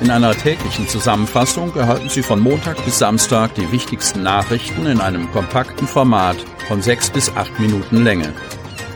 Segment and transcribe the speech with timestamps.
[0.00, 5.30] In einer täglichen Zusammenfassung erhalten Sie von Montag bis Samstag die wichtigsten Nachrichten in einem
[5.30, 6.38] kompakten Format
[6.68, 8.32] von sechs bis acht Minuten Länge.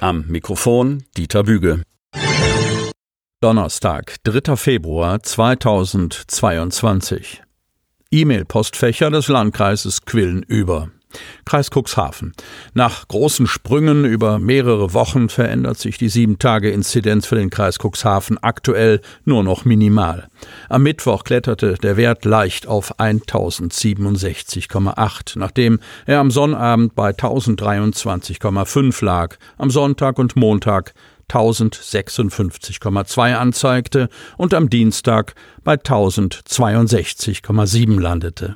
[0.00, 1.82] Am Mikrofon Dieter Büge.
[3.42, 4.56] Donnerstag, 3.
[4.56, 7.42] Februar 2022.
[8.10, 10.88] E-Mail-Postfächer des Landkreises quillen über.
[11.44, 12.32] Kreis Cuxhaven.
[12.74, 19.00] Nach großen Sprüngen über mehrere Wochen verändert sich die 7-Tage-Inzidenz für den Kreis Cuxhaven aktuell
[19.24, 20.28] nur noch minimal.
[20.68, 29.36] Am Mittwoch kletterte der Wert leicht auf 1067,8, nachdem er am Sonnabend bei 1023,5 lag,
[29.58, 30.94] am Sonntag und Montag
[31.28, 38.54] 1056,2 anzeigte und am Dienstag bei 1062,7 landete.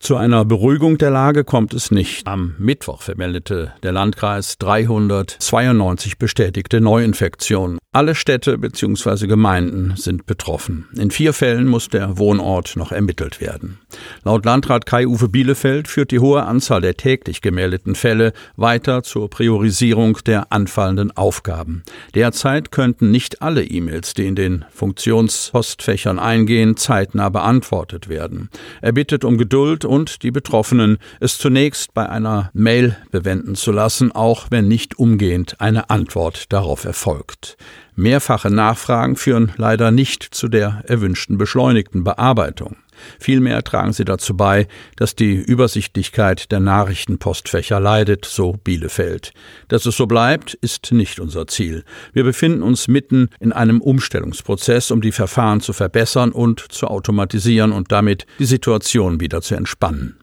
[0.00, 2.26] Zu einer Beruhigung der Lage kommt es nicht.
[2.28, 7.78] Am Mittwoch vermeldete der Landkreis 392 bestätigte Neuinfektionen.
[7.90, 9.26] Alle Städte bzw.
[9.26, 10.86] Gemeinden sind betroffen.
[10.96, 13.80] In vier Fällen muss der Wohnort noch ermittelt werden.
[14.22, 20.18] Laut Landrat Kai-Uwe Bielefeld führt die hohe Anzahl der täglich gemeldeten Fälle weiter zur Priorisierung
[20.26, 21.82] der anfallenden Aufgaben.
[22.14, 28.48] Derzeit könnten nicht alle E-Mails, die in den Funktionspostfächern eingehen, zeitnah beantwortet werden.
[28.80, 34.12] Er bittet um Geduld und die Betroffenen, es zunächst bei einer Mail bewenden zu lassen,
[34.12, 37.56] auch wenn nicht umgehend eine Antwort darauf erfolgt.
[37.96, 42.76] Mehrfache Nachfragen führen leider nicht zu der erwünschten beschleunigten Bearbeitung.
[43.18, 49.32] Vielmehr tragen sie dazu bei, dass die Übersichtlichkeit der Nachrichtenpostfächer leidet, so Bielefeld.
[49.68, 51.84] Dass es so bleibt, ist nicht unser Ziel.
[52.12, 57.72] Wir befinden uns mitten in einem Umstellungsprozess, um die Verfahren zu verbessern und zu automatisieren
[57.72, 60.18] und damit die Situation wieder zu entspannen.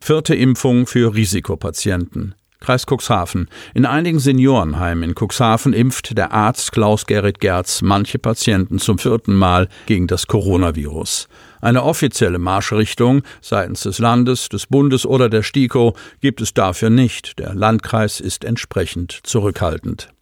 [0.00, 2.34] Vierte Impfung für Risikopatienten.
[2.60, 3.48] Kreis Cuxhaven.
[3.74, 9.68] In einigen Seniorenheimen in Cuxhaven impft der Arzt Klaus-Gerrit Gerz manche Patienten zum vierten Mal
[9.86, 11.28] gegen das Coronavirus.
[11.60, 17.38] Eine offizielle Marschrichtung seitens des Landes, des Bundes oder der STIKO gibt es dafür nicht.
[17.38, 20.13] Der Landkreis ist entsprechend zurückhaltend.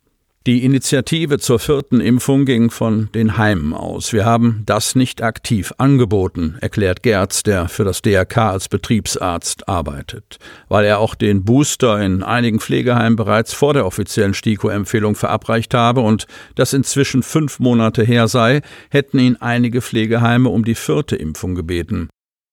[0.45, 4.13] Die Initiative zur vierten Impfung ging von den Heimen aus.
[4.13, 10.41] Wir haben das nicht aktiv angeboten, erklärt Gerz, der für das DRK als Betriebsarzt arbeitet.
[10.69, 16.01] Weil er auch den Booster in einigen Pflegeheimen bereits vor der offiziellen STIKO-Empfehlung verabreicht habe
[16.01, 16.27] und
[16.57, 22.09] das inzwischen fünf Monate her sei, hätten ihn einige Pflegeheime um die vierte Impfung gebeten.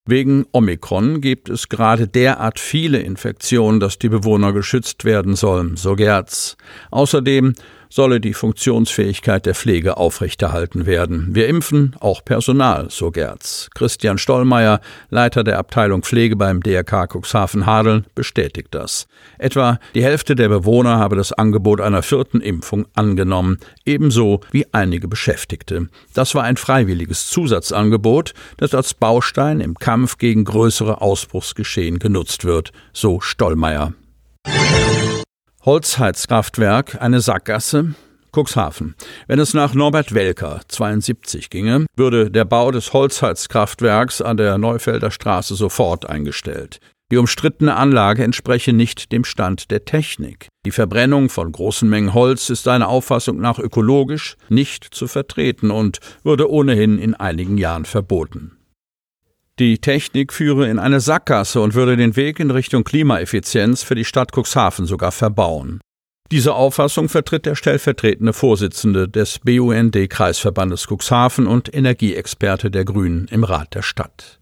[0.05, 5.95] Wegen Omikron gibt es gerade derart viele Infektionen, dass die Bewohner geschützt werden sollen, so
[5.95, 6.57] Gerz.
[6.89, 7.53] Außerdem
[7.89, 11.29] solle die Funktionsfähigkeit der Pflege aufrechterhalten werden.
[11.31, 13.69] Wir impfen auch Personal, so Gerz.
[13.73, 14.79] Christian Stollmeier,
[15.09, 19.07] Leiter der Abteilung Pflege beim DRK Cuxhaven-Hadeln, bestätigt das.
[19.39, 25.07] Etwa die Hälfte der Bewohner habe das Angebot einer vierten Impfung angenommen, ebenso wie einige
[25.07, 25.89] Beschäftigte.
[26.13, 32.71] Das war ein freiwilliges Zusatzangebot, das als Baustein im Kampf gegen größere Ausbruchsgeschehen genutzt wird,
[32.93, 33.93] so Stollmeier.
[35.69, 37.93] Holzheizkraftwerk eine Sackgasse?
[38.35, 38.95] Cuxhaven.
[39.27, 45.11] Wenn es nach Norbert Welker 72 ginge, würde der Bau des Holzheizkraftwerks an der Neufelder
[45.11, 46.79] Straße sofort eingestellt.
[47.11, 50.47] Die umstrittene Anlage entspreche nicht dem Stand der Technik.
[50.65, 55.99] Die Verbrennung von großen Mengen Holz ist seiner Auffassung nach ökologisch nicht zu vertreten und
[56.23, 58.58] würde ohnehin in einigen Jahren verboten.
[59.59, 64.05] Die Technik führe in eine Sackgasse und würde den Weg in Richtung Klimaeffizienz für die
[64.05, 65.81] Stadt Cuxhaven sogar verbauen.
[66.31, 73.75] Diese Auffassung vertritt der stellvertretende Vorsitzende des BUND-Kreisverbandes Cuxhaven und Energieexperte der Grünen im Rat
[73.75, 74.38] der Stadt.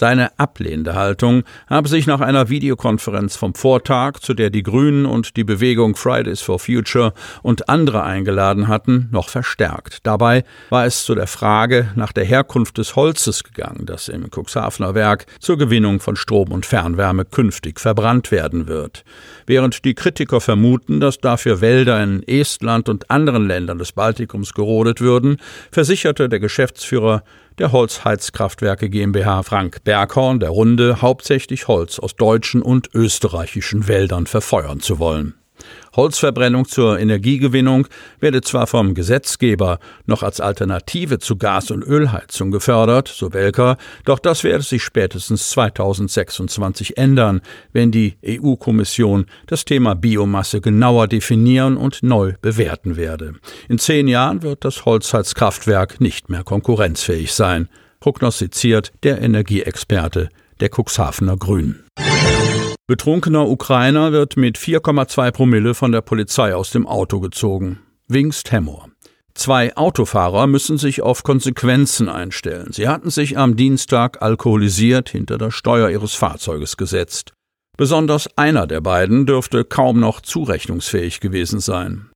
[0.00, 5.36] Seine ablehnende Haltung habe sich nach einer Videokonferenz vom Vortag, zu der die Grünen und
[5.36, 7.12] die Bewegung Fridays for Future
[7.42, 9.98] und andere eingeladen hatten, noch verstärkt.
[10.04, 14.94] Dabei war es zu der Frage nach der Herkunft des Holzes gegangen, das im Cuxhavener
[14.94, 19.04] Werk zur Gewinnung von Strom und Fernwärme künftig verbrannt werden wird.
[19.44, 25.02] Während die Kritiker vermuten, dass dafür Wälder in Estland und anderen Ländern des Baltikums gerodet
[25.02, 25.36] würden,
[25.70, 27.22] versicherte der Geschäftsführer
[27.60, 34.80] der Holzheizkraftwerke GmbH Frank Berghorn der Runde hauptsächlich Holz aus deutschen und österreichischen Wäldern verfeuern
[34.80, 35.39] zu wollen.
[35.94, 37.86] Holzverbrennung zur Energiegewinnung
[38.20, 44.18] werde zwar vom Gesetzgeber noch als Alternative zu Gas- und Ölheizung gefördert, so Welker, doch
[44.18, 47.40] das werde sich spätestens 2026 ändern,
[47.72, 53.34] wenn die EU-Kommission das Thema Biomasse genauer definieren und neu bewerten werde.
[53.68, 57.68] In zehn Jahren wird das Holzheizkraftwerk nicht mehr konkurrenzfähig sein,
[58.00, 60.28] prognostiziert der Energieexperte
[60.60, 61.84] der Cuxhavener Grünen.
[62.90, 67.78] Betrunkener Ukrainer wird mit 4,2 Promille von der Polizei aus dem Auto gezogen.
[68.08, 68.88] Wingst Hemmer.
[69.32, 72.72] Zwei Autofahrer müssen sich auf Konsequenzen einstellen.
[72.72, 77.32] Sie hatten sich am Dienstag alkoholisiert hinter das Steuer ihres Fahrzeuges gesetzt.
[77.76, 82.09] Besonders einer der beiden dürfte kaum noch zurechnungsfähig gewesen sein.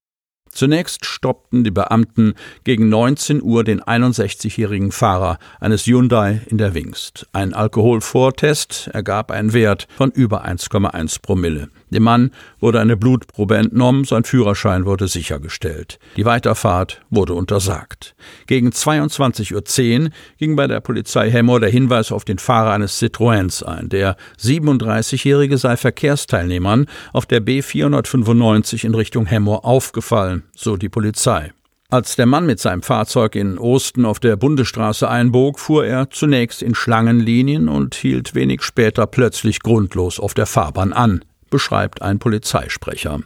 [0.55, 7.27] Zunächst stoppten die Beamten gegen 19 Uhr den 61-jährigen Fahrer eines Hyundai in der Wingst.
[7.33, 11.69] Ein Alkoholvortest ergab einen Wert von über 1,1 Promille.
[11.95, 16.01] Dem Mann wurde eine Blutprobe entnommen, sein Führerschein wurde sichergestellt.
[16.17, 18.17] Die Weiterfahrt wurde untersagt.
[18.49, 23.63] Gegen 22.10 Uhr ging bei der Polizei Hemmoor der Hinweis auf den Fahrer eines Citroëns
[23.63, 23.89] ein.
[23.91, 31.53] Der 37-Jährige sei Verkehrsteilnehmern auf der B495 in Richtung Hemmoor aufgefallen, so die Polizei.
[31.91, 36.61] Als der Mann mit seinem Fahrzeug in Osten auf der Bundesstraße einbog, fuhr er zunächst
[36.61, 41.25] in Schlangenlinien und hielt wenig später plötzlich grundlos auf der Fahrbahn an
[41.55, 43.21] beschreibt ein Polizeisprecher.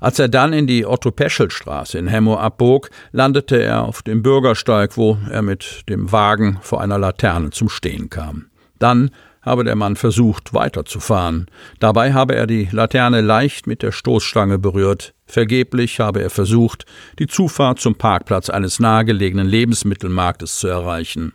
[0.00, 5.18] Als er dann in die Otto-Peschel-Straße in Hemmo abbog, landete er auf dem Bürgersteig, wo
[5.30, 8.46] er mit dem Wagen vor einer Laterne zum Stehen kam.
[8.78, 9.10] Dann
[9.42, 11.44] habe der Mann versucht, weiterzufahren.
[11.78, 15.12] Dabei habe er die Laterne leicht mit der Stoßstange berührt.
[15.26, 16.86] Vergeblich habe er versucht,
[17.18, 21.34] die Zufahrt zum Parkplatz eines nahegelegenen Lebensmittelmarktes zu erreichen.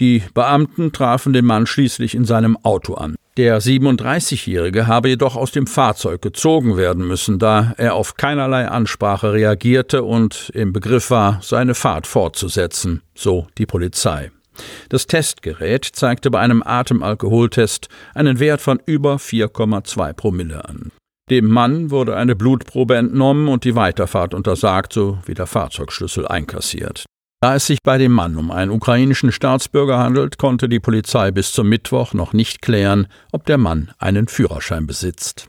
[0.00, 3.14] Die Beamten trafen den Mann schließlich in seinem Auto an.
[3.38, 9.32] Der 37-Jährige habe jedoch aus dem Fahrzeug gezogen werden müssen, da er auf keinerlei Ansprache
[9.32, 14.30] reagierte und im Begriff war, seine Fahrt fortzusetzen, so die Polizei.
[14.90, 20.92] Das Testgerät zeigte bei einem Atemalkoholtest einen Wert von über 4,2 Promille an.
[21.30, 27.06] Dem Mann wurde eine Blutprobe entnommen und die Weiterfahrt untersagt sowie der Fahrzeugschlüssel einkassiert.
[27.42, 31.50] Da es sich bei dem Mann um einen ukrainischen Staatsbürger handelt, konnte die Polizei bis
[31.50, 35.48] zum Mittwoch noch nicht klären, ob der Mann einen Führerschein besitzt.